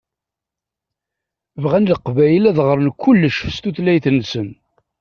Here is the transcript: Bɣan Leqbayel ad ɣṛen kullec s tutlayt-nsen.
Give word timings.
Bɣan 1.63 1.87
Leqbayel 1.93 2.43
ad 2.49 2.57
ɣṛen 2.67 2.87
kullec 3.01 3.37
s 3.55 3.57
tutlayt-nsen. 3.63 4.49